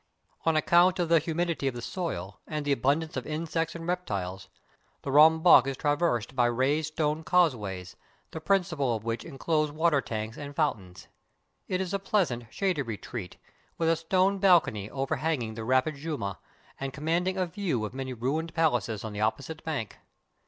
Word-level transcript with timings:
On 0.47 0.55
account 0.57 0.97
of 0.97 1.09
the 1.09 1.19
humidity 1.19 1.67
of 1.67 1.75
the 1.75 1.81
soil, 1.83 2.39
and 2.47 2.65
the 2.65 2.71
abundance 2.71 3.15
of 3.15 3.27
insects 3.27 3.75
and 3.75 3.85
reptiles, 3.85 4.49
the 5.03 5.11
Ram 5.11 5.43
Bagh 5.43 5.67
is 5.67 5.77
traversed 5.77 6.35
by 6.35 6.47
raised 6.47 6.93
stone 6.95 7.23
causeways, 7.23 7.95
the 8.31 8.41
principal 8.41 8.95
of 8.95 9.03
which 9.03 9.23
inclose 9.23 9.71
water 9.71 10.01
tanks 10.01 10.37
and 10.39 10.55
fountains. 10.55 11.07
It 11.67 11.81
is 11.81 11.93
a 11.93 11.99
pleasant, 11.99 12.45
shady 12.49 12.81
retreat, 12.81 13.37
with 13.77 13.89
a 13.89 13.95
stone 13.95 14.39
balcony 14.39 14.89
overhanging 14.89 15.53
the 15.53 15.63
rapid 15.65 15.97
Jumna, 15.97 16.39
and 16.79 16.91
com 16.93 17.03
manding 17.05 17.37
a 17.37 17.45
view 17.45 17.85
of 17.85 17.93
many 17.93 18.13
ruined 18.13 18.55
palaces 18.55 19.03
on 19.03 19.13
the 19.13 19.21
opposite 19.21 19.63
bank. 19.63 19.99